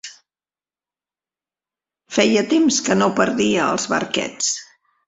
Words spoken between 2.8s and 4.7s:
que no perdia als barquets.